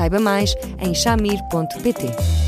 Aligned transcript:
Saiba 0.00 0.18
mais 0.18 0.54
em 0.78 0.94
chamir.pt. 0.94 2.40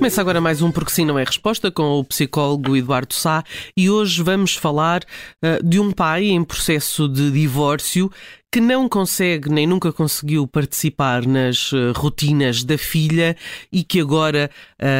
Começa 0.00 0.20
agora 0.22 0.40
mais 0.40 0.62
um 0.62 0.72
Porque 0.72 0.90
Sim 0.90 1.04
Não 1.04 1.18
é 1.18 1.24
Resposta 1.24 1.70
com 1.70 1.98
o 1.98 2.04
psicólogo 2.04 2.76
Eduardo 2.76 3.14
Sá 3.14 3.44
e 3.76 3.90
hoje 3.90 4.22
vamos 4.22 4.56
falar 4.56 5.02
uh, 5.02 5.62
de 5.62 5.78
um 5.78 5.92
pai 5.92 6.24
em 6.24 6.42
processo 6.42 7.06
de 7.06 7.30
divórcio 7.30 8.10
que 8.52 8.60
não 8.60 8.88
consegue 8.88 9.48
nem 9.48 9.66
nunca 9.66 9.92
conseguiu 9.92 10.46
participar 10.46 11.24
nas 11.24 11.72
uh, 11.72 11.92
rotinas 11.94 12.64
da 12.64 12.76
filha 12.76 13.36
e 13.70 13.84
que 13.84 14.00
agora 14.00 14.50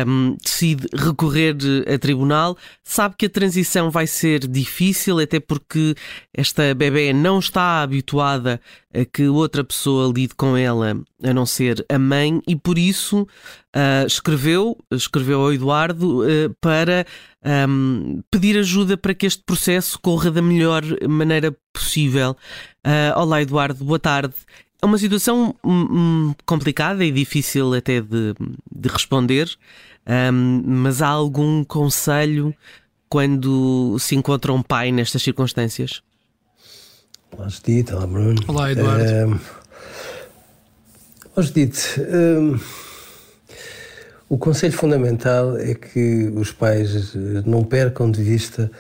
um, 0.07 0.37
decide 0.41 0.87
recorrer 0.95 1.57
a 1.93 1.99
tribunal, 1.99 2.57
sabe 2.85 3.17
que 3.19 3.27
a 3.27 3.31
transição 3.31 3.91
vai 3.91 4.07
ser 4.07 4.47
difícil, 4.47 5.19
até 5.19 5.41
porque 5.41 5.97
esta 6.33 6.75
bebê 6.75 7.13
não 7.13 7.41
está 7.41 7.83
habituada 7.83 8.61
a 8.95 9.05
que 9.05 9.27
outra 9.29 9.65
pessoa 9.65 10.13
lide 10.15 10.35
com 10.35 10.57
ela, 10.57 11.01
a 11.23 11.35
não 11.35 11.45
ser 11.45 11.85
a 11.89 11.99
mãe, 11.99 12.41
e 12.47 12.55
por 12.55 12.79
isso 12.79 13.23
uh, 13.23 14.07
escreveu, 14.07 14.79
escreveu 14.93 15.41
ao 15.41 15.53
Eduardo 15.53 16.23
uh, 16.23 16.55
para 16.61 17.05
um, 17.45 18.23
pedir 18.31 18.59
ajuda 18.59 18.97
para 18.97 19.15
que 19.15 19.27
este 19.27 19.43
processo 19.43 19.99
corra 20.01 20.31
da 20.31 20.43
melhor 20.43 20.83
maneira 21.09 21.57
possível. 21.73 22.37
Uh, 22.87 23.19
olá, 23.19 23.43
Eduardo, 23.43 23.85
boa 23.85 23.99
tarde. 23.99 24.35
É 24.83 24.87
uma 24.87 24.99
situação 24.99 25.55
um, 25.65 26.35
complicada 26.47 27.05
e 27.05 27.11
difícil 27.11 27.75
até 27.75 28.01
de, 28.01 28.35
de 28.75 28.89
responder, 28.89 29.51
um, 30.33 30.63
mas 30.65 31.03
há 31.03 31.09
algum 31.09 31.63
conselho 31.65 32.55
quando 33.09 33.99
se 33.99 34.15
encontra 34.15 34.53
um 34.53 34.63
pai 34.63 34.91
nestas 34.91 35.23
circunstâncias? 35.23 36.03
Olá, 37.33 37.49
Judite. 37.49 37.93
Olá, 37.93 38.07
Bruno. 38.07 38.43
Olá, 38.49 38.73
Eduardo. 38.73 39.05
Uh, 39.05 39.41
olá, 41.35 41.47
Judite. 41.47 42.01
Uh, 42.01 42.59
o 44.31 44.39
conselho 44.39 44.73
fundamental 44.73 45.59
é 45.59 45.75
que 45.75 46.33
os 46.37 46.53
pais 46.53 47.13
não 47.45 47.65
percam 47.65 48.09
de 48.09 48.23
vista 48.23 48.71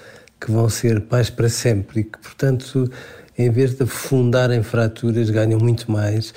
que 0.40 0.48
vão 0.48 0.68
ser 0.68 1.00
pais 1.00 1.28
para 1.28 1.48
sempre 1.48 2.02
e 2.02 2.04
que, 2.04 2.18
portanto, 2.20 2.88
em 3.36 3.50
vez 3.50 3.74
de 3.74 3.82
afundarem 3.82 4.62
fraturas, 4.62 5.28
ganham 5.28 5.58
muito 5.58 5.90
mais 5.90 6.32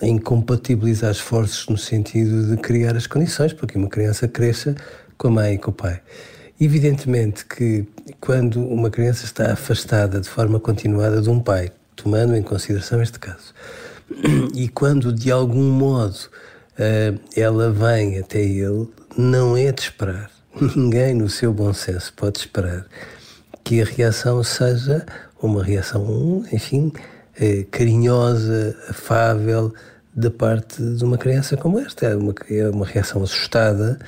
em 0.00 0.16
compatibilizar 0.16 1.10
esforços 1.10 1.68
no 1.68 1.76
sentido 1.76 2.46
de 2.48 2.56
criar 2.56 2.96
as 2.96 3.06
condições 3.06 3.52
para 3.52 3.66
que 3.66 3.76
uma 3.76 3.90
criança 3.90 4.26
cresça 4.26 4.74
com 5.18 5.28
a 5.28 5.30
mãe 5.32 5.54
e 5.56 5.58
com 5.58 5.70
o 5.70 5.74
pai. 5.74 6.00
Evidentemente 6.58 7.44
que 7.44 7.86
quando 8.18 8.66
uma 8.66 8.88
criança 8.88 9.26
está 9.26 9.52
afastada 9.52 10.18
de 10.18 10.30
forma 10.30 10.58
continuada 10.58 11.20
de 11.20 11.28
um 11.28 11.40
pai, 11.40 11.70
tomando 11.94 12.34
em 12.34 12.42
consideração 12.42 13.02
este 13.02 13.18
caso, 13.18 13.52
e 14.56 14.66
quando 14.66 15.12
de 15.12 15.30
algum 15.30 15.70
modo 15.70 16.16
ela 17.34 17.70
vem 17.70 18.18
até 18.18 18.40
ele, 18.40 18.88
não 19.16 19.56
é 19.56 19.72
de 19.72 19.82
esperar. 19.82 20.30
Ninguém, 20.76 21.14
no 21.14 21.28
seu 21.28 21.52
bom 21.52 21.72
senso, 21.72 22.12
pode 22.14 22.38
esperar 22.38 22.86
que 23.64 23.80
a 23.80 23.84
reação 23.84 24.42
seja 24.44 25.04
uma 25.42 25.62
reação, 25.62 26.44
enfim, 26.52 26.92
uh, 27.40 27.66
carinhosa, 27.70 28.76
afável, 28.88 29.74
da 30.14 30.30
parte 30.30 30.82
de 30.82 31.04
uma 31.04 31.18
criança 31.18 31.56
como 31.56 31.78
esta. 31.78 32.06
É 32.06 32.16
uma, 32.16 32.34
é 32.48 32.68
uma 32.68 32.86
reação 32.86 33.22
assustada, 33.22 33.98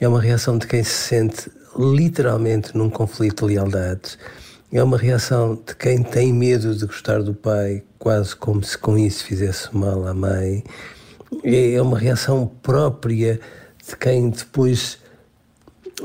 é 0.00 0.08
uma 0.08 0.20
reação 0.20 0.56
de 0.56 0.66
quem 0.66 0.82
se 0.82 1.08
sente 1.08 1.50
literalmente 1.78 2.76
num 2.76 2.88
conflito 2.88 3.46
de 3.46 3.54
lealdades. 3.54 4.18
É 4.72 4.82
uma 4.82 4.96
reação 4.96 5.54
de 5.54 5.74
quem 5.76 6.02
tem 6.02 6.32
medo 6.32 6.74
de 6.74 6.86
gostar 6.86 7.22
do 7.22 7.34
pai, 7.34 7.82
quase 7.98 8.34
como 8.34 8.64
se 8.64 8.78
com 8.78 8.96
isso 8.96 9.24
fizesse 9.24 9.68
mal 9.76 10.06
à 10.06 10.14
mãe 10.14 10.64
é 11.44 11.80
uma 11.80 11.98
reação 11.98 12.46
própria 12.62 13.40
de 13.88 13.96
quem 13.96 14.30
depois 14.30 14.98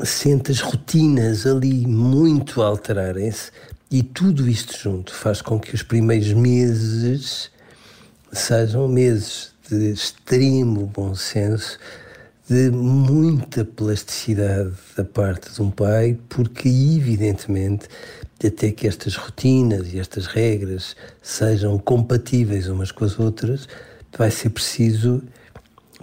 sente 0.04 0.52
as 0.52 0.60
rotinas 0.60 1.46
ali 1.46 1.86
muito 1.88 2.62
alterarem-se 2.62 3.52
e 3.90 4.04
tudo 4.04 4.48
isto 4.48 4.78
junto 4.78 5.14
faz 5.14 5.42
com 5.42 5.60
que 5.60 5.74
os 5.74 5.82
primeiros 5.82 6.34
meses 6.34 7.50
sejam 8.32 8.88
meses 8.88 9.52
de 9.70 9.92
extremo 9.92 10.86
bom 10.86 11.16
senso, 11.16 11.78
de 12.50 12.70
muita 12.70 13.66
plasticidade 13.66 14.72
da 14.96 15.04
parte 15.04 15.54
de 15.54 15.62
um 15.62 15.70
pai, 15.70 16.18
porque 16.30 16.68
evidentemente 16.68 17.88
até 18.46 18.72
que 18.72 18.88
estas 18.88 19.16
rotinas 19.16 19.94
e 19.94 20.00
estas 20.00 20.28
regras 20.28 20.96
sejam 21.22 21.78
compatíveis 21.80 22.68
umas 22.68 22.92
com 22.92 23.04
as 23.04 23.20
outras, 23.20 23.68
vai 24.18 24.32
ser 24.32 24.50
preciso 24.50 25.24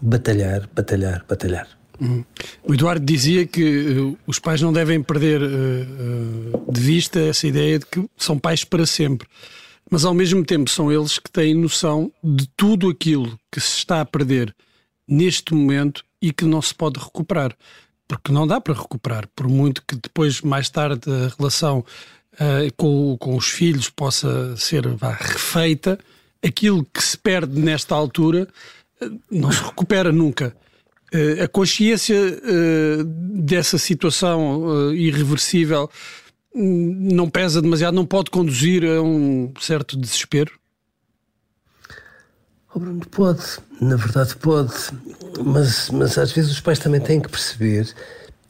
batalhar, 0.00 0.68
batalhar, 0.74 1.24
batalhar. 1.28 1.68
Uhum. 2.00 2.24
O 2.64 2.74
Eduardo 2.74 3.04
dizia 3.04 3.46
que 3.46 3.98
uh, 3.98 4.18
os 4.26 4.38
pais 4.38 4.60
não 4.60 4.72
devem 4.72 5.02
perder 5.02 5.42
uh, 5.42 5.46
uh, 5.46 6.72
de 6.72 6.80
vista 6.80 7.20
essa 7.20 7.46
ideia 7.46 7.78
de 7.78 7.86
que 7.86 8.04
são 8.16 8.38
pais 8.38 8.64
para 8.64 8.84
sempre, 8.84 9.28
mas 9.90 10.04
ao 10.04 10.14
mesmo 10.14 10.44
tempo 10.44 10.68
são 10.70 10.90
eles 10.90 11.18
que 11.18 11.30
têm 11.30 11.54
noção 11.54 12.12
de 12.22 12.48
tudo 12.56 12.88
aquilo 12.88 13.38
que 13.50 13.60
se 13.60 13.78
está 13.78 14.00
a 14.00 14.04
perder 14.04 14.54
neste 15.06 15.54
momento 15.54 16.04
e 16.20 16.32
que 16.32 16.44
não 16.44 16.60
se 16.60 16.74
pode 16.74 16.98
recuperar, 16.98 17.54
porque 18.08 18.32
não 18.32 18.46
dá 18.46 18.60
para 18.60 18.74
recuperar, 18.74 19.28
por 19.36 19.46
muito 19.46 19.82
que 19.86 19.94
depois, 19.94 20.40
mais 20.40 20.68
tarde, 20.70 21.02
a 21.10 21.28
relação 21.38 21.84
com, 22.76 23.16
com 23.20 23.36
os 23.36 23.48
filhos 23.48 23.90
possa 23.90 24.56
ser 24.56 24.88
vá, 24.88 25.12
refeita 25.12 25.98
aquilo 26.44 26.84
que 26.84 27.02
se 27.02 27.16
perde 27.16 27.58
nesta 27.60 27.94
altura 27.94 28.48
eh, 29.00 29.10
não 29.30 29.50
se 29.50 29.62
recupera 29.62 30.12
nunca. 30.12 30.54
Eh, 31.12 31.42
a 31.42 31.48
consciência 31.48 32.14
eh, 32.16 33.02
dessa 33.04 33.78
situação 33.78 34.92
irreversível 34.92 35.90
hum, 36.54 37.08
não 37.12 37.30
pesa 37.30 37.62
demasiado, 37.62 37.94
não 37.94 38.06
pode 38.06 38.30
conduzir 38.30 38.84
a 38.84 39.00
um 39.02 39.52
certo 39.60 39.96
desespero? 39.96 40.52
Oh 42.74 42.80
Bruno, 42.80 43.06
pode, 43.06 43.44
na 43.80 43.94
verdade 43.94 44.34
pode, 44.34 44.74
mas, 45.44 45.90
mas 45.90 46.18
às 46.18 46.32
vezes 46.32 46.50
os 46.50 46.60
pais 46.60 46.80
também 46.80 47.00
têm 47.00 47.20
que 47.20 47.28
perceber 47.28 47.94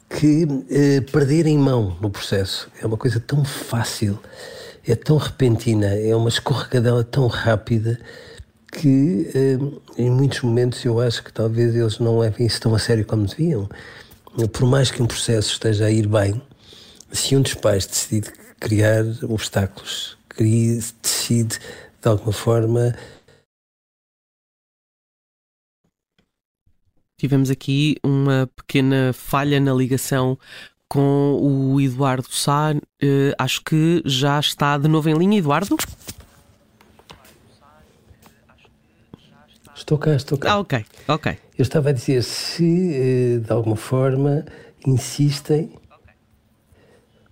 que 0.09 0.47
eh, 0.69 1.01
perderem 1.01 1.57
mão 1.57 1.95
no 2.01 2.09
processo 2.09 2.67
é 2.81 2.85
uma 2.85 2.97
coisa 2.97 3.19
tão 3.19 3.45
fácil 3.45 4.19
é 4.87 4.95
tão 4.95 5.17
repentina, 5.17 5.87
é 5.87 6.15
uma 6.15 6.29
escorregadela 6.29 7.03
tão 7.03 7.27
rápida 7.27 7.99
que 8.71 9.29
eh, 9.33 9.57
em 9.97 10.09
muitos 10.09 10.41
momentos 10.41 10.83
eu 10.85 10.99
acho 10.99 11.23
que 11.23 11.31
talvez 11.33 11.73
eles 11.75 11.99
não 11.99 12.19
levem 12.19 12.45
isso 12.45 12.61
tão 12.61 12.75
a 12.75 12.79
sério 12.79 13.05
como 13.05 13.25
deviam. 13.25 13.69
Por 14.51 14.65
mais 14.67 14.91
que 14.91 15.01
um 15.01 15.07
processo 15.07 15.53
esteja 15.53 15.85
a 15.85 15.91
ir 15.91 16.07
bem, 16.07 16.41
se 17.11 17.35
um 17.35 17.41
dos 17.41 17.53
pais 17.53 17.85
decide 17.85 18.31
criar 18.59 19.03
obstáculos, 19.23 20.17
decide 20.37 21.59
de 22.01 22.09
alguma 22.09 22.33
forma 22.33 22.93
Tivemos 27.17 27.49
aqui 27.49 27.95
uma 28.03 28.49
pequena 28.57 29.13
falha 29.13 29.57
na 29.57 29.73
ligação 29.73 30.37
com 30.89 31.39
o 31.41 31.81
Eduardo 31.81 32.27
Sá. 32.29 32.73
Uh, 32.73 33.33
acho 33.37 33.63
que 33.63 34.01
já 34.05 34.39
está 34.39 34.77
de 34.77 34.87
novo 34.87 35.09
em 35.09 35.13
linha, 35.13 35.39
Eduardo. 35.39 35.77
Estou 39.75 39.97
cá, 39.97 40.15
estou 40.15 40.37
cá. 40.37 40.53
Ah, 40.53 40.59
ok, 40.59 40.85
ok. 41.07 41.37
Eu 41.57 41.63
estava 41.63 41.89
a 41.89 41.91
dizer 41.91 42.23
se 42.23 42.91
eh, 42.93 43.37
de 43.37 43.51
alguma 43.51 43.75
forma 43.75 44.43
insistem, 44.85 45.71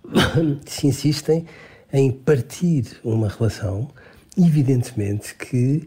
se 0.64 0.86
insistem 0.86 1.46
em 1.92 2.12
partir 2.12 3.00
uma 3.02 3.28
relação 3.28 3.90
evidentemente 4.36 5.34
que 5.34 5.86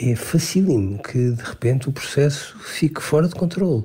é 0.00 0.14
facílimo 0.14 1.02
que 1.02 1.30
de 1.30 1.42
repente 1.42 1.88
o 1.88 1.92
processo 1.92 2.56
fique 2.58 3.02
fora 3.02 3.28
de 3.28 3.34
controle. 3.34 3.84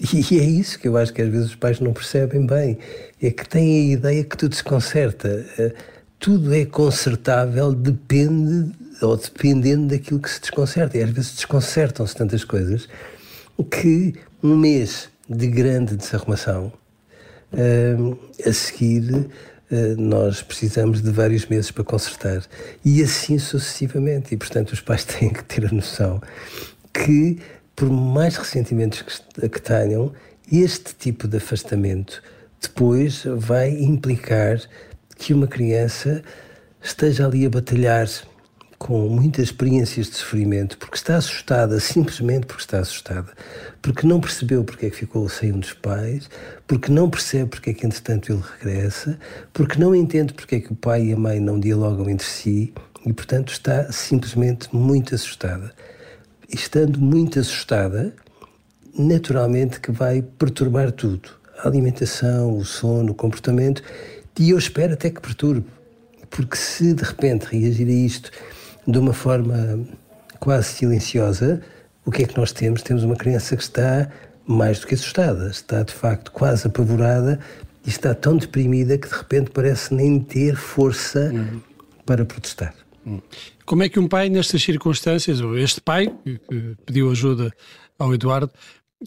E 0.00 0.38
é 0.38 0.44
isso 0.44 0.78
que 0.78 0.88
eu 0.88 0.96
acho 0.96 1.12
que 1.12 1.22
às 1.22 1.28
vezes 1.28 1.48
os 1.48 1.56
pais 1.56 1.80
não 1.80 1.92
percebem 1.92 2.46
bem. 2.46 2.78
É 3.20 3.30
que 3.30 3.48
têm 3.48 3.90
a 3.90 3.92
ideia 3.92 4.24
que 4.24 4.36
tudo 4.36 4.54
se 4.54 4.64
conserta. 4.64 5.44
Eh, 5.58 5.74
tudo 6.18 6.54
é 6.54 6.64
consertável, 6.64 7.72
depende 7.72 8.72
ou 9.02 9.16
dependendo 9.16 9.88
daquilo 9.88 10.20
que 10.20 10.30
se 10.30 10.40
desconcerta. 10.40 10.98
E 10.98 11.02
às 11.02 11.10
vezes 11.10 11.34
desconcertam-se 11.34 12.14
tantas 12.14 12.44
coisas 12.44 12.88
que 13.70 14.14
um 14.42 14.56
mês 14.56 15.08
de 15.28 15.46
grande 15.46 15.96
desarrumação, 15.96 16.72
uh, 17.52 18.18
a 18.46 18.52
seguir 18.52 19.28
nós 19.98 20.42
precisamos 20.42 21.00
de 21.00 21.10
vários 21.10 21.46
meses 21.46 21.70
para 21.70 21.84
consertar. 21.84 22.42
E 22.84 23.02
assim 23.02 23.38
sucessivamente. 23.38 24.34
E, 24.34 24.36
portanto, 24.36 24.72
os 24.72 24.80
pais 24.80 25.04
têm 25.06 25.32
que 25.32 25.44
ter 25.44 25.66
a 25.66 25.72
noção 25.72 26.20
que 26.92 27.38
por 27.80 27.90
mais 27.90 28.36
ressentimentos 28.36 29.00
que, 29.00 29.48
que 29.48 29.62
tenham, 29.62 30.12
este 30.52 30.94
tipo 30.94 31.26
de 31.26 31.38
afastamento 31.38 32.22
depois 32.60 33.24
vai 33.24 33.70
implicar 33.70 34.60
que 35.16 35.32
uma 35.32 35.46
criança 35.46 36.22
esteja 36.82 37.26
ali 37.26 37.46
a 37.46 37.50
batalhar 37.50 38.06
com 38.80 39.08
muitas 39.08 39.44
experiências 39.44 40.08
de 40.08 40.16
sofrimento, 40.16 40.76
porque 40.76 40.96
está 40.96 41.16
assustada, 41.16 41.78
simplesmente 41.78 42.46
porque 42.46 42.62
está 42.62 42.80
assustada, 42.80 43.30
porque 43.80 44.04
não 44.04 44.18
percebeu 44.18 44.64
porque 44.64 44.86
é 44.86 44.90
que 44.90 44.96
ficou 44.96 45.28
sem 45.28 45.52
um 45.52 45.60
dos 45.60 45.74
pais, 45.74 46.28
porque 46.66 46.90
não 46.90 47.08
percebe 47.08 47.50
porque 47.50 47.70
é 47.70 47.74
que 47.74 47.86
entretanto 47.86 48.32
ele 48.32 48.42
regressa, 48.58 49.16
porque 49.52 49.78
não 49.78 49.94
entende 49.94 50.32
porque 50.32 50.56
é 50.56 50.60
que 50.60 50.72
o 50.72 50.74
pai 50.74 51.04
e 51.04 51.12
a 51.12 51.16
mãe 51.16 51.38
não 51.38 51.60
dialogam 51.60 52.10
entre 52.10 52.26
si 52.26 52.72
e 53.06 53.12
portanto 53.12 53.52
está 53.52 53.92
simplesmente 53.92 54.74
muito 54.74 55.14
assustada 55.14 55.72
estando 56.52 57.00
muito 57.00 57.38
assustada, 57.38 58.12
naturalmente 58.96 59.80
que 59.80 59.92
vai 59.92 60.22
perturbar 60.22 60.90
tudo. 60.90 61.30
A 61.58 61.68
alimentação, 61.68 62.56
o 62.56 62.64
sono, 62.64 63.12
o 63.12 63.14
comportamento, 63.14 63.82
e 64.38 64.50
eu 64.50 64.58
espero 64.58 64.94
até 64.94 65.10
que 65.10 65.20
perturbe. 65.20 65.66
Porque 66.30 66.56
se 66.56 66.94
de 66.94 67.02
repente 67.02 67.44
reagir 67.44 67.86
a 67.86 67.92
isto 67.92 68.30
de 68.90 68.98
uma 68.98 69.12
forma 69.12 69.86
quase 70.38 70.68
silenciosa, 70.68 71.62
o 72.04 72.10
que 72.10 72.22
é 72.22 72.26
que 72.26 72.36
nós 72.36 72.52
temos? 72.52 72.82
Temos 72.82 73.04
uma 73.04 73.16
criança 73.16 73.56
que 73.56 73.62
está 73.62 74.10
mais 74.46 74.80
do 74.80 74.86
que 74.86 74.94
assustada, 74.94 75.48
está 75.48 75.82
de 75.82 75.92
facto 75.92 76.32
quase 76.32 76.66
apavorada 76.66 77.38
e 77.86 77.88
está 77.88 78.14
tão 78.14 78.36
deprimida 78.36 78.98
que 78.98 79.08
de 79.08 79.14
repente 79.14 79.50
parece 79.50 79.94
nem 79.94 80.18
ter 80.18 80.56
força 80.56 81.30
uhum. 81.32 81.60
para 82.04 82.24
protestar. 82.24 82.74
Como 83.64 83.82
é 83.82 83.88
que 83.88 83.98
um 83.98 84.08
pai, 84.08 84.28
nestas 84.28 84.62
circunstâncias, 84.62 85.40
ou 85.40 85.56
este 85.56 85.80
pai, 85.80 86.12
que 86.24 86.76
pediu 86.84 87.10
ajuda 87.10 87.50
ao 87.98 88.12
Eduardo, 88.12 88.50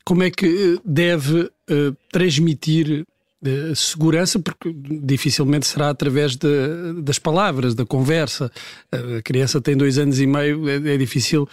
como 0.04 0.24
é 0.24 0.32
que 0.32 0.46
eh, 0.46 0.82
deve 0.84 1.42
uh, 1.42 1.96
transmitir 2.12 3.06
uh, 3.46 3.76
segurança? 3.76 4.40
Porque 4.40 4.74
dificilmente 4.74 5.68
será 5.68 5.90
através 5.90 6.36
de, 6.36 7.02
das 7.02 7.20
palavras, 7.20 7.76
da 7.76 7.86
conversa. 7.86 8.52
Uh, 8.94 9.18
a 9.18 9.22
criança 9.22 9.62
tem 9.62 9.76
dois 9.76 9.98
anos 9.98 10.20
e 10.20 10.28
meio, 10.28 10.70
é, 10.70 10.76
é 10.94 10.98
difícil 10.98 11.48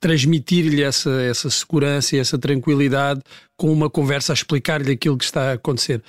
transmitir-lhe 0.00 0.82
essa, 0.82 1.10
essa 1.22 1.48
segurança 1.48 2.16
e 2.16 2.18
essa 2.18 2.36
tranquilidade 2.36 3.20
com 3.56 3.72
uma 3.72 3.88
conversa 3.88 4.32
a 4.32 4.34
explicar-lhe 4.34 4.90
aquilo 4.90 5.16
que 5.16 5.24
está 5.24 5.50
a 5.50 5.52
acontecer. 5.52 6.02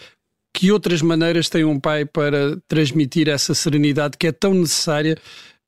Que 0.52 0.72
outras 0.72 1.00
maneiras 1.00 1.48
tem 1.48 1.64
um 1.64 1.80
pai 1.80 2.06
para 2.06 2.58
transmitir 2.68 3.30
essa 3.30 3.54
serenidade 3.54 4.18
que 4.18 4.26
é 4.26 4.32
tão 4.32 4.52
necessária 4.52 5.16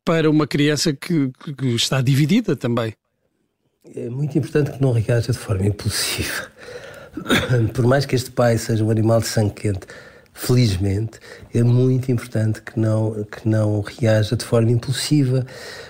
para 0.03 0.27
uma 0.27 0.47
criança 0.47 0.91
que, 0.91 1.29
que 1.55 1.67
está 1.75 2.01
dividida 2.01 2.55
também? 2.55 2.95
É 3.95 4.09
muito 4.09 4.37
importante 4.37 4.71
que 4.71 4.81
não 4.81 4.91
reaja 4.91 5.31
de 5.31 5.37
forma 5.37 5.67
impulsiva. 5.67 6.49
Por 7.73 7.85
mais 7.85 8.05
que 8.05 8.15
este 8.15 8.31
pai 8.31 8.57
seja 8.57 8.83
um 8.83 8.89
animal 8.89 9.19
de 9.19 9.27
sangue 9.27 9.53
quente, 9.53 9.87
felizmente, 10.33 11.19
é 11.53 11.63
muito 11.63 12.11
importante 12.11 12.61
que 12.61 12.79
não, 12.79 13.23
que 13.23 13.47
não 13.47 13.81
reaja 13.81 14.35
de 14.35 14.45
forma 14.45 14.69
impulsiva, 14.69 15.45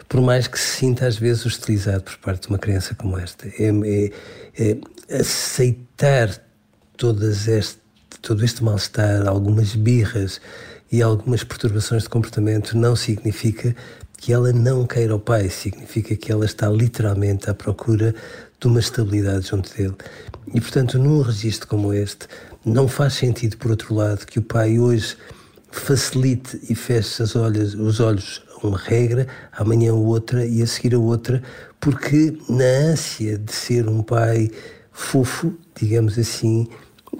por 0.08 0.22
mais 0.22 0.48
que 0.48 0.58
se 0.58 0.78
sinta 0.78 1.06
às 1.06 1.18
vezes 1.18 1.46
hostilizado 1.46 2.04
por 2.04 2.18
parte 2.20 2.44
de 2.44 2.48
uma 2.48 2.58
criança 2.58 2.96
como 2.96 3.18
esta. 3.20 3.46
É, 3.48 3.70
é, 3.70 4.78
é 5.10 5.20
aceitar 5.20 6.42
todas 6.96 7.48
este, 7.48 7.80
todo 8.22 8.44
este 8.44 8.64
mal-estar, 8.64 9.28
algumas 9.28 9.76
birras 9.76 10.40
e 10.90 11.02
algumas 11.02 11.44
perturbações 11.44 12.04
de 12.04 12.10
comportamento 12.10 12.78
não 12.78 12.96
significa 12.96 13.76
que 14.18 14.34
ela 14.34 14.52
não 14.52 14.88
queira 14.88 15.16
o 15.16 15.20
pai, 15.20 15.50
significa 15.50 16.16
que 16.16 16.32
ela 16.32 16.46
está 16.46 16.70
literalmente 16.70 17.50
à 17.50 17.54
procura 17.54 18.16
de 18.60 18.68
uma 18.68 18.80
estabilidade 18.80 19.48
junto 19.48 19.76
dele. 19.76 19.96
E, 20.54 20.62
portanto, 20.62 20.98
num 20.98 21.22
registro 21.22 21.68
como 21.68 21.94
este, 21.94 22.28
não 22.66 22.88
faz 22.88 23.14
sentido, 23.14 23.58
por 23.58 23.72
outro 23.72 23.94
lado, 23.94 24.26
que 24.26 24.40
o 24.40 24.42
pai 24.42 24.80
hoje 24.80 25.18
facilite 25.72 26.60
e 26.70 26.76
feche 26.76 27.22
as 27.22 27.36
olhos, 27.36 27.74
os 27.76 28.00
olhos 28.00 28.44
a 28.62 28.68
uma 28.68 28.78
regra, 28.78 29.28
amanhã 29.52 29.94
outra 29.94 30.46
e 30.46 30.62
a 30.62 30.68
seguir 30.68 30.96
a 30.96 31.00
outra, 31.00 31.42
porque 31.80 32.38
na 32.50 32.92
ânsia 32.92 33.38
de 33.38 33.54
ser 33.54 33.88
um 33.88 34.02
pai 34.02 34.50
fofo, 34.92 35.56
digamos 35.76 36.18
assim, 36.18 36.68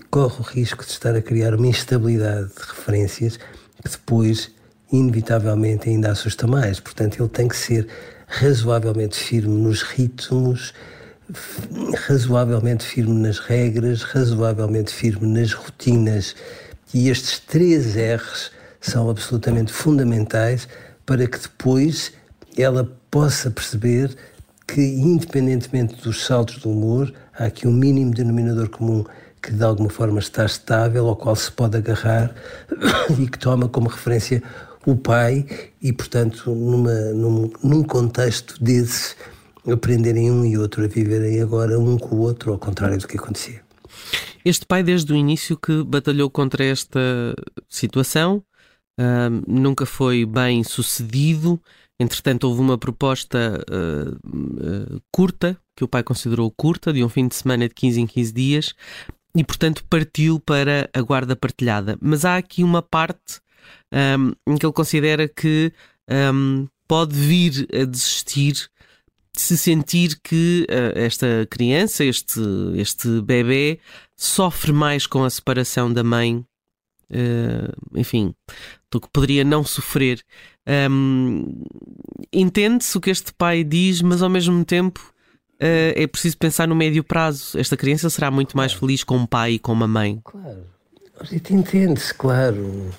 corre 0.10 0.40
o 0.40 0.42
risco 0.42 0.84
de 0.84 0.92
estar 0.92 1.16
a 1.16 1.22
criar 1.22 1.54
uma 1.54 1.68
instabilidade 1.68 2.48
de 2.48 2.62
referências 2.68 3.38
que 3.38 3.92
depois 3.92 4.52
inevitavelmente 4.92 5.90
ainda 5.90 6.12
assusta 6.12 6.48
mais. 6.48 6.80
Portanto, 6.80 7.22
ele 7.22 7.30
tem 7.30 7.48
que 7.48 7.56
ser 7.56 7.88
razoavelmente 8.28 9.18
firme 9.18 9.56
nos 9.62 9.84
ritmos, 9.84 10.74
razoavelmente 12.08 12.86
firme 12.86 13.20
nas 13.20 13.40
regras, 13.40 14.04
razoavelmente 14.04 14.94
firme 14.94 15.28
nas 15.28 15.54
rotinas. 15.54 16.36
E 16.94 17.10
estes 17.10 17.40
três 17.40 17.96
R's 17.96 18.52
são 18.80 19.10
absolutamente 19.10 19.72
fundamentais 19.72 20.68
para 21.06 21.28
que 21.28 21.40
depois 21.40 22.14
ela 22.58 22.90
possa 23.12 23.52
perceber 23.52 24.16
que, 24.68 24.82
independentemente 24.82 25.96
dos 26.02 26.26
saltos 26.26 26.58
do 26.58 26.70
humor, 26.70 27.14
há 27.38 27.46
aqui 27.46 27.68
um 27.68 27.72
mínimo 27.72 28.14
denominador 28.14 28.70
comum 28.70 29.06
que 29.42 29.52
de 29.54 29.64
alguma 29.64 29.90
forma 29.90 30.20
está 30.20 30.46
estável, 30.46 31.08
ao 31.08 31.16
qual 31.16 31.36
se 31.36 31.52
pode 31.52 31.78
agarrar 31.78 32.34
e 33.18 33.28
que 33.28 33.40
toma 33.40 33.70
como 33.70 33.88
referência 33.88 34.44
o 34.86 34.96
pai 34.96 35.46
e, 35.82 35.92
portanto, 35.94 36.54
numa, 36.54 36.94
num, 37.14 37.52
num 37.64 37.84
contexto 37.84 38.62
desses, 38.62 39.16
aprenderem 39.72 40.32
um 40.32 40.46
e 40.46 40.58
outro 40.58 40.84
a 40.84 40.88
viverem 40.88 41.42
agora 41.42 41.80
um 41.80 41.98
com 41.98 42.16
o 42.16 42.20
outro, 42.20 42.52
ao 42.52 42.60
contrário 42.60 42.98
do 42.98 43.08
que 43.08 43.18
acontecia. 43.18 43.62
Este 44.44 44.66
pai, 44.66 44.82
desde 44.84 45.12
o 45.12 45.16
início, 45.16 45.58
que 45.58 45.84
batalhou 45.84 46.30
contra 46.30 46.64
esta 46.64 47.36
situação, 47.68 48.44
uh, 49.00 49.44
nunca 49.46 49.86
foi 49.86 50.26
bem 50.26 50.64
sucedido. 50.64 51.62
Entretanto, 52.00 52.46
houve 52.46 52.62
uma 52.62 52.78
proposta 52.78 53.64
uh, 53.70 54.96
uh, 54.96 55.02
curta, 55.12 55.58
que 55.76 55.84
o 55.84 55.88
pai 55.88 56.04
considerou 56.04 56.50
curta, 56.50 56.94
de 56.94 57.04
um 57.04 57.10
fim 57.10 57.28
de 57.28 57.36
semana 57.36 57.68
de 57.68 57.74
15 57.74 58.02
em 58.02 58.08
15 58.08 58.32
dias, 58.32 58.74
e, 59.36 59.44
portanto, 59.44 59.84
partiu 59.90 60.40
para 60.40 60.90
a 60.94 61.02
guarda 61.02 61.36
partilhada. 61.36 61.98
Mas 62.02 62.24
há 62.24 62.38
aqui 62.38 62.64
uma 62.64 62.82
parte 62.82 63.42
um, 63.94 64.34
em 64.54 64.58
que 64.58 64.66
ele 64.66 64.74
considera 64.74 65.28
que 65.28 65.72
um, 66.10 66.68
pode 66.88 67.16
vir 67.16 67.68
a 67.74 67.86
desistir 67.86 68.70
se 69.42 69.58
sentir 69.58 70.20
que 70.24 70.68
uh, 70.70 70.98
esta 70.98 71.48
criança, 71.50 72.04
este, 72.04 72.42
este 72.76 73.22
bebê, 73.22 73.80
sofre 74.16 74.72
mais 74.72 75.06
com 75.06 75.24
a 75.24 75.30
separação 75.30 75.92
da 75.92 76.04
mãe, 76.04 76.46
uh, 77.12 77.98
enfim, 78.00 78.34
do 78.92 79.00
que 79.00 79.10
poderia 79.12 79.44
não 79.44 79.64
sofrer. 79.64 80.24
Um, 80.90 81.64
Entende-se 82.34 82.98
o 82.98 83.02
que 83.02 83.10
este 83.10 83.34
pai 83.34 83.64
diz, 83.64 84.02
mas 84.02 84.22
ao 84.22 84.30
mesmo 84.30 84.64
tempo 84.66 85.00
uh, 85.56 85.94
é 85.96 86.08
preciso 86.08 86.38
pensar 86.38 86.68
no 86.68 86.76
médio 86.76 87.04
prazo. 87.04 87.58
Esta 87.58 87.78
criança 87.78 88.10
será 88.10 88.30
muito 88.30 88.58
mais 88.58 88.74
feliz 88.74 89.04
com 89.04 89.18
um 89.18 89.26
pai 89.26 89.54
e 89.54 89.60
com 89.60 89.72
uma 89.72 89.88
mãe. 89.88 90.20
Claro, 90.24 90.66
entende-se, 91.32 92.14
claro. 92.14 92.92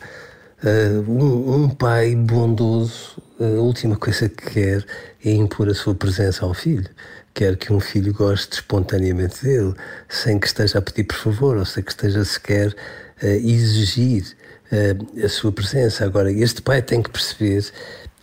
Uh, 0.61 1.09
um, 1.09 1.69
pai 1.69 2.17
bondoso, 2.17 3.23
a 3.39 3.61
última 3.61 3.97
coisa 3.97 4.29
que 4.29 4.51
quer 4.51 4.85
é 5.25 5.31
impor 5.31 5.69
a 5.69 5.75
sua 5.75 5.95
presença 5.95 6.45
ao 6.45 6.53
filho. 6.53 6.91
Quer 7.33 7.57
que 7.57 7.73
um 7.73 7.79
filho 7.79 8.13
goste 8.13 8.55
espontaneamente 8.55 9.45
dele, 9.45 9.73
sem 10.09 10.37
que 10.37 10.49
esteja 10.49 10.79
a 10.79 10.83
pedir 10.83 11.05
por 11.05 11.17
favor, 11.17 11.57
ou 11.57 11.65
sem 11.65 11.85
que 11.85 11.93
esteja 11.93 12.25
sequer 12.25 12.75
a 13.23 13.27
exigir 13.27 14.37
uh, 14.73 15.25
a 15.25 15.29
sua 15.29 15.53
presença. 15.53 16.05
Agora, 16.05 16.33
este 16.33 16.61
pai 16.61 16.83
tem 16.83 17.03
que 17.03 17.11
perceber 17.11 17.65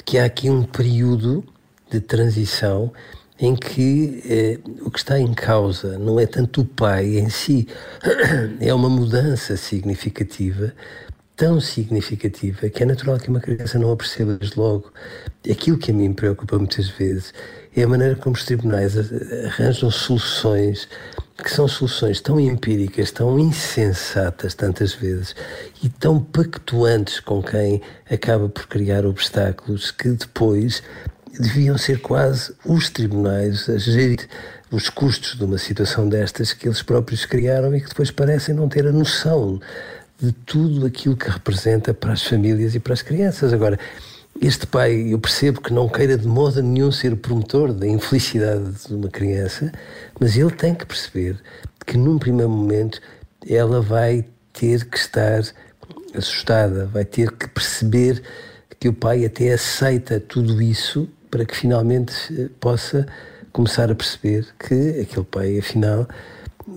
que 0.04 0.18
há 0.18 0.26
aqui 0.26 0.50
um 0.50 0.64
período 0.64 1.42
de 1.90 2.02
transição 2.02 2.92
em 3.40 3.56
que 3.56 4.24
eh, 4.26 4.60
o 4.82 4.90
que 4.90 4.98
está 4.98 5.20
em 5.20 5.34
causa 5.34 5.98
não 6.00 6.18
é 6.18 6.26
tanto 6.26 6.62
o 6.62 6.66
pai 6.66 7.18
em 7.18 7.30
si, 7.30 7.68
é 8.62 8.74
uma 8.74 8.90
mudança 8.90 9.58
significativa 9.58 10.74
tão 11.36 11.60
significativa 11.60 12.70
que 12.70 12.84
é 12.84 12.86
natural 12.86 13.18
que 13.18 13.30
uma 13.30 13.40
criança 13.40 13.78
não 13.78 13.92
a 13.92 13.98
perceba 13.98 14.38
desde 14.38 14.58
logo. 14.58 14.92
Aquilo 15.50 15.78
que 15.78 15.92
a 15.92 15.94
mim 15.94 16.10
me 16.10 16.14
preocupa 16.16 16.58
muitas 16.58 16.90
vezes 16.90 17.34
é 17.76 17.84
a 17.84 17.88
maneira 17.88 18.16
como 18.16 18.36
os 18.36 18.46
tribunais 18.46 18.96
arranjam 19.46 19.92
soluções 19.92 20.88
que 21.44 21.52
são 21.52 21.68
soluções 21.68 22.22
tão 22.22 22.40
empíricas, 22.40 23.12
tão 23.12 23.38
insensatas 23.38 24.54
tantas 24.54 24.94
vezes 24.94 25.36
e 25.84 25.90
tão 25.90 26.20
pactuantes 26.20 27.20
com 27.20 27.44
quem 27.44 27.82
acaba 28.10 28.48
por 28.48 28.68
criar 28.68 29.06
obstáculos 29.06 29.92
que 29.92 30.10
depois 30.10 30.82
deviam 31.38 31.78
ser 31.78 32.00
quase 32.00 32.54
os 32.66 32.90
tribunais 32.90 33.68
a 33.68 33.78
gerir 33.78 34.28
os 34.72 34.90
custos 34.90 35.38
de 35.38 35.44
uma 35.44 35.58
situação 35.58 36.08
destas 36.08 36.54
que 36.54 36.68
eles 36.68 36.82
próprios 36.82 37.26
criaram 37.26 37.76
e 37.76 37.82
que 37.82 37.90
depois 37.90 38.12
parecem 38.12 38.56
não 38.56 38.70
ter 38.70 38.88
a 38.88 38.92
noção 38.92 39.60
de 40.22 40.32
tudo 40.32 40.86
aquilo 40.86 41.16
que 41.16 41.30
representa 41.30 41.94
para 41.94 42.14
as 42.14 42.24
famílias 42.24 42.76
e 42.76 42.80
para 42.80 42.94
as 42.94 43.02
crianças. 43.02 43.54
Agora, 43.54 43.78
este 44.42 44.68
pai, 44.68 45.14
eu 45.14 45.20
percebo 45.20 45.62
que 45.62 45.74
não 45.74 45.88
queira 45.88 46.18
de 46.18 46.28
modo 46.28 46.62
nenhum 46.62 46.92
ser 46.92 47.16
promotor 47.16 47.74
da 47.74 47.88
infelicidade 47.88 48.70
de 48.88 48.94
uma 48.94 49.10
criança, 49.10 49.72
mas 50.20 50.36
ele 50.36 50.52
tem 50.52 50.76
que 50.76 50.86
perceber 50.86 51.40
que 51.86 51.98
num 51.98 52.18
primeiro 52.18 52.50
momento 52.50 53.00
ela 53.48 53.82
vai 53.82 54.26
ter 54.52 54.86
que 54.86 54.98
estar 54.98 55.42
assustada, 56.14 56.86
vai 56.88 57.06
ter 57.06 57.32
que 57.32 57.48
perceber 57.48 58.22
que 58.80 58.90
o 58.90 58.94
pai 58.94 59.26
até 59.26 59.54
aceita 59.54 60.20
tudo 60.20 60.62
isso 60.62 61.08
para 61.30 61.46
que 61.46 61.56
finalmente 61.56 62.14
eh, 62.38 62.50
possa 62.60 63.06
começar 63.52 63.90
a 63.92 63.96
perceber 63.96 64.48
que 64.60 65.00
aquele 65.02 65.26
pai, 65.26 65.60
afinal, 65.60 66.08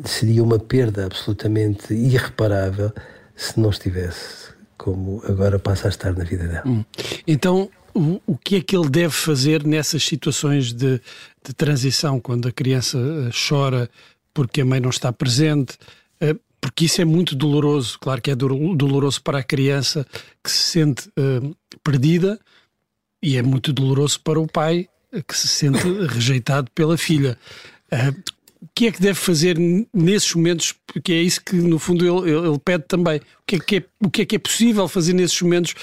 seria 0.04 0.42
uma 0.42 0.58
perda 0.58 1.06
absolutamente 1.06 1.92
irreparável 1.92 2.92
se 3.38 3.58
não 3.58 3.70
estivesse 3.70 4.48
como 4.76 5.22
agora 5.24 5.58
passa 5.58 5.88
a 5.88 5.90
estar 5.90 6.12
na 6.12 6.24
vida 6.24 6.46
dela. 6.46 6.62
Hum. 6.66 6.84
Então, 7.26 7.70
o, 7.94 8.20
o 8.26 8.36
que 8.36 8.56
é 8.56 8.60
que 8.60 8.76
ele 8.76 8.88
deve 8.88 9.14
fazer 9.14 9.64
nessas 9.64 10.02
situações 10.02 10.72
de, 10.72 11.00
de 11.44 11.54
transição, 11.56 12.20
quando 12.20 12.48
a 12.48 12.52
criança 12.52 12.98
eh, 12.98 13.30
chora 13.48 13.88
porque 14.34 14.60
a 14.60 14.64
mãe 14.64 14.80
não 14.80 14.90
está 14.90 15.12
presente? 15.12 15.78
Eh, 16.20 16.36
porque 16.60 16.84
isso 16.84 17.00
é 17.00 17.04
muito 17.04 17.36
doloroso. 17.36 17.98
Claro 17.98 18.20
que 18.20 18.30
é 18.30 18.36
doloroso 18.36 19.22
para 19.22 19.38
a 19.38 19.42
criança 19.42 20.06
que 20.42 20.50
se 20.50 20.58
sente 20.58 21.08
uh, 21.10 21.56
perdida 21.84 22.38
e 23.22 23.36
é 23.36 23.42
muito 23.42 23.72
doloroso 23.72 24.20
para 24.20 24.40
o 24.40 24.46
pai 24.46 24.88
que 25.26 25.36
se 25.36 25.46
sente 25.46 25.86
rejeitado 26.06 26.68
pela 26.72 26.98
filha. 26.98 27.38
Uh, 27.92 28.37
o 28.60 28.68
que 28.74 28.86
é 28.86 28.92
que 28.92 29.00
deve 29.00 29.18
fazer 29.18 29.56
nesses 29.92 30.34
momentos? 30.34 30.74
Porque 30.86 31.12
é 31.12 31.22
isso 31.22 31.40
que, 31.44 31.56
no 31.56 31.78
fundo, 31.78 32.04
ele, 32.04 32.30
ele 32.30 32.58
pede 32.58 32.84
também. 32.88 33.18
O 33.18 33.46
que, 33.46 33.56
é 33.56 33.58
que 33.58 33.76
é, 33.76 33.84
o 34.00 34.10
que 34.10 34.22
é 34.22 34.26
que 34.26 34.36
é 34.36 34.38
possível 34.38 34.88
fazer 34.88 35.12
nesses 35.12 35.40
momentos 35.40 35.74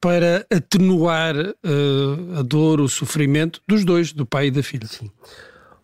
para 0.00 0.46
atenuar 0.50 1.36
uh, 1.36 2.38
a 2.38 2.42
dor, 2.42 2.80
o 2.80 2.88
sofrimento 2.88 3.60
dos 3.66 3.84
dois, 3.84 4.12
do 4.12 4.26
pai 4.26 4.48
e 4.48 4.50
da 4.50 4.62
filha? 4.62 4.86
Sim. 4.86 5.10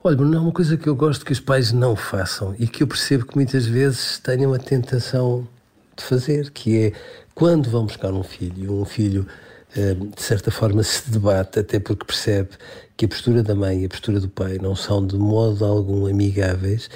Olha, 0.02 0.16
não 0.16 0.38
é 0.38 0.40
uma 0.40 0.52
coisa 0.52 0.76
que 0.76 0.86
eu 0.86 0.94
gosto 0.94 1.24
que 1.24 1.32
os 1.32 1.40
pais 1.40 1.72
não 1.72 1.96
façam 1.96 2.54
e 2.58 2.66
que 2.66 2.82
eu 2.82 2.86
percebo 2.86 3.26
que 3.26 3.36
muitas 3.36 3.64
vezes 3.64 4.18
tenham 4.18 4.52
a 4.52 4.58
tentação 4.58 5.48
de 5.96 6.04
fazer, 6.04 6.50
que 6.50 6.76
é 6.76 6.92
quando 7.34 7.70
vão 7.70 7.86
buscar 7.86 8.12
um 8.12 8.22
filho, 8.22 8.80
um 8.80 8.84
filho 8.84 9.26
de 9.74 10.22
certa 10.22 10.50
forma 10.50 10.82
se 10.82 11.10
debate, 11.10 11.58
até 11.58 11.80
porque 11.80 12.04
percebe 12.04 12.50
que 12.96 13.04
a 13.06 13.08
postura 13.08 13.42
da 13.42 13.54
mãe 13.54 13.82
e 13.82 13.86
a 13.86 13.88
postura 13.88 14.20
do 14.20 14.28
pai 14.28 14.58
não 14.58 14.76
são 14.76 15.04
de 15.04 15.16
modo 15.16 15.64
algum 15.64 16.06
amigáveis. 16.06 16.88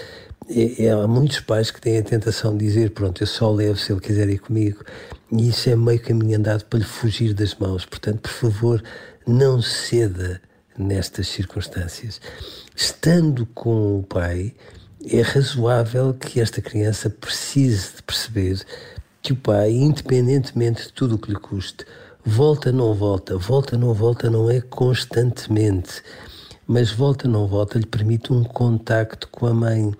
E, 0.48 0.82
e 0.82 0.88
há 0.88 1.06
muitos 1.06 1.40
pais 1.40 1.70
que 1.70 1.80
têm 1.80 1.98
a 1.98 2.02
tentação 2.02 2.56
de 2.56 2.64
dizer: 2.64 2.90
Pronto, 2.90 3.22
eu 3.22 3.26
só 3.26 3.50
levo 3.50 3.76
se 3.76 3.92
ele 3.92 4.00
quiser 4.00 4.28
ir 4.28 4.38
comigo. 4.38 4.84
E 5.30 5.48
isso 5.48 5.68
é 5.68 5.76
meio 5.76 6.00
caminho 6.00 6.38
andado 6.38 6.64
para 6.64 6.78
lhe 6.78 6.84
fugir 6.84 7.34
das 7.34 7.54
mãos. 7.56 7.84
Portanto, 7.84 8.20
por 8.20 8.30
favor, 8.30 8.82
não 9.26 9.60
ceda 9.60 10.40
nestas 10.78 11.28
circunstâncias. 11.28 12.20
Estando 12.74 13.44
com 13.46 13.98
o 13.98 14.02
pai, 14.04 14.54
é 15.04 15.20
razoável 15.20 16.14
que 16.14 16.40
esta 16.40 16.62
criança 16.62 17.10
precise 17.10 17.96
de 17.96 18.02
perceber 18.02 18.64
que 19.20 19.32
o 19.32 19.36
pai, 19.36 19.72
independentemente 19.72 20.84
de 20.84 20.92
tudo 20.92 21.16
o 21.16 21.18
que 21.18 21.30
lhe 21.30 21.38
custe, 21.38 21.84
Volta, 22.30 22.70
não 22.70 22.92
volta, 22.92 23.38
volta, 23.38 23.78
não 23.78 23.94
volta, 23.94 24.28
não 24.28 24.50
é 24.50 24.60
constantemente, 24.60 26.02
mas 26.66 26.92
volta, 26.92 27.26
não 27.26 27.46
volta 27.46 27.78
lhe 27.78 27.86
permite 27.86 28.34
um 28.34 28.44
contacto 28.44 29.26
com 29.28 29.46
a 29.46 29.54
mãe, 29.54 29.94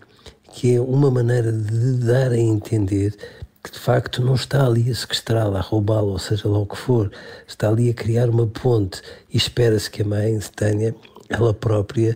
que 0.53 0.75
é 0.75 0.81
uma 0.81 1.11
maneira 1.11 1.51
de 1.51 1.95
dar 1.95 2.31
a 2.31 2.39
entender 2.39 3.17
que 3.65 3.73
de 3.73 3.79
facto 3.79 4.23
não 4.23 4.35
está 4.35 4.67
ali 4.67 4.91
a 4.91 4.95
sequestrá-la, 4.95 5.59
a 5.59 5.63
roubá-la, 5.63 6.03
ou 6.03 6.19
seja 6.19 6.47
lá 6.49 6.59
o 6.59 6.67
que 6.67 6.77
for, 6.77 7.11
está 7.47 7.71
ali 7.71 7.89
a 7.89 7.95
criar 7.95 8.29
uma 8.29 8.47
ponte 8.47 9.01
e 9.33 9.39
espera-se 9.39 9.91
que 9.91 10.03
a 10.03 10.05
mãe 10.05 10.39
tenha 10.55 10.95
ela 11.31 11.55
própria 11.55 12.15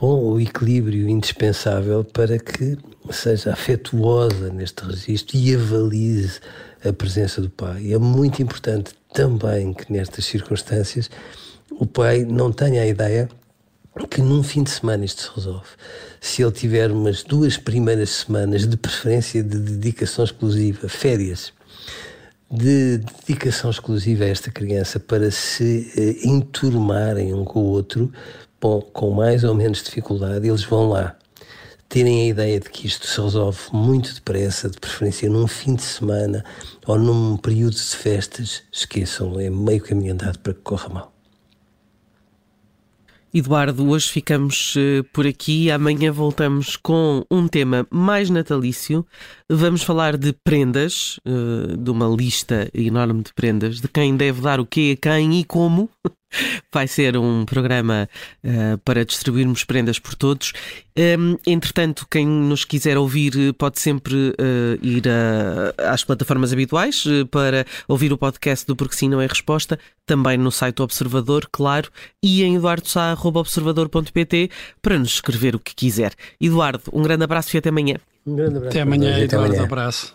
bom, 0.00 0.22
o 0.22 0.40
equilíbrio 0.40 1.08
indispensável 1.08 2.04
para 2.04 2.38
que 2.38 2.78
seja 3.10 3.52
afetuosa 3.52 4.50
neste 4.50 4.84
registro 4.84 5.36
e 5.36 5.54
avalize 5.56 6.40
a 6.84 6.92
presença 6.92 7.40
do 7.40 7.50
pai. 7.50 7.92
É 7.92 7.98
muito 7.98 8.42
importante 8.42 8.92
também 9.12 9.72
que 9.72 9.92
nestas 9.92 10.24
circunstâncias 10.24 11.10
o 11.70 11.86
pai 11.86 12.24
não 12.24 12.52
tenha 12.52 12.82
a 12.82 12.86
ideia 12.86 13.28
que 14.08 14.22
num 14.22 14.42
fim 14.42 14.62
de 14.62 14.70
semana 14.70 15.04
isto 15.04 15.22
se 15.22 15.30
resolve. 15.34 15.68
Se 16.20 16.42
ele 16.42 16.52
tiver 16.52 16.90
umas 16.90 17.22
duas 17.22 17.56
primeiras 17.56 18.10
semanas 18.10 18.66
de 18.66 18.76
preferência 18.76 19.42
de 19.42 19.58
dedicação 19.58 20.24
exclusiva, 20.24 20.88
férias, 20.88 21.52
de 22.50 22.98
dedicação 23.26 23.70
exclusiva 23.70 24.24
a 24.24 24.28
esta 24.28 24.50
criança 24.50 24.98
para 24.98 25.30
se 25.30 25.92
eh, 25.96 26.26
enturmarem 26.26 27.34
um 27.34 27.44
com 27.44 27.60
o 27.60 27.64
outro, 27.64 28.12
bom, 28.60 28.80
com 28.80 29.10
mais 29.10 29.44
ou 29.44 29.54
menos 29.54 29.82
dificuldade, 29.82 30.46
eles 30.48 30.64
vão 30.64 30.88
lá 30.88 31.16
terem 31.92 32.22
a 32.22 32.28
ideia 32.28 32.58
de 32.58 32.70
que 32.70 32.86
isto 32.86 33.06
se 33.06 33.20
resolve 33.20 33.58
muito 33.70 34.14
depressa, 34.14 34.70
de 34.70 34.80
preferência 34.80 35.28
num 35.28 35.46
fim 35.46 35.74
de 35.74 35.82
semana 35.82 36.42
ou 36.86 36.98
num 36.98 37.36
período 37.36 37.74
de 37.74 37.96
festas, 37.96 38.62
esqueçam, 38.72 39.38
é 39.38 39.50
meio 39.50 39.82
caminho 39.82 40.14
andado 40.14 40.38
para 40.38 40.54
que 40.54 40.60
corra 40.60 40.88
mal. 40.88 41.12
Eduardo, 43.34 43.86
hoje 43.90 44.08
ficamos 44.08 44.74
uh, 44.76 45.04
por 45.12 45.26
aqui. 45.26 45.70
Amanhã 45.70 46.10
voltamos 46.10 46.76
com 46.76 47.26
um 47.30 47.46
tema 47.46 47.86
mais 47.90 48.30
natalício. 48.30 49.06
Vamos 49.48 49.82
falar 49.82 50.16
de 50.16 50.32
prendas, 50.32 51.18
uh, 51.26 51.76
de 51.76 51.90
uma 51.90 52.06
lista 52.06 52.70
enorme 52.72 53.22
de 53.22 53.34
prendas, 53.34 53.80
de 53.80 53.88
quem 53.88 54.16
deve 54.16 54.40
dar 54.40 54.60
o 54.60 54.66
quê 54.66 54.98
a 54.98 55.08
quem 55.10 55.40
e 55.40 55.44
como. 55.44 55.90
Vai 56.72 56.88
ser 56.88 57.16
um 57.16 57.44
programa 57.44 58.08
uh, 58.44 58.78
para 58.78 59.04
distribuirmos 59.04 59.64
prendas 59.64 59.98
por 59.98 60.14
todos. 60.14 60.52
Um, 60.96 61.38
entretanto, 61.46 62.06
quem 62.10 62.26
nos 62.26 62.64
quiser 62.64 62.98
ouvir 62.98 63.54
pode 63.54 63.80
sempre 63.80 64.14
uh, 64.14 64.78
ir 64.82 65.04
a, 65.08 65.92
às 65.92 66.04
plataformas 66.04 66.52
habituais 66.52 67.04
uh, 67.06 67.26
para 67.26 67.64
ouvir 67.88 68.12
o 68.12 68.18
podcast 68.18 68.66
do 68.66 68.76
Porque 68.76 68.94
Sim 68.94 69.08
Não 69.08 69.20
é 69.20 69.26
Resposta, 69.26 69.78
também 70.04 70.36
no 70.36 70.50
site 70.50 70.76
do 70.76 70.82
Observador, 70.82 71.48
claro, 71.50 71.88
e 72.22 72.42
em 72.42 72.56
eduardosá.observador.pt 72.56 74.50
para 74.82 74.98
nos 74.98 75.14
escrever 75.14 75.54
o 75.56 75.58
que 75.58 75.74
quiser. 75.74 76.12
Eduardo, 76.40 76.82
um 76.92 77.02
grande 77.02 77.24
abraço 77.24 77.56
e 77.56 77.58
até 77.58 77.70
amanhã. 77.70 77.96
Um 78.26 78.36
grande 78.36 78.56
abraço. 78.56 78.68
Até 78.68 78.80
amanhã, 78.82 79.18
Eduardo. 79.18 79.56
Um 79.56 79.64
abraço. 79.64 80.14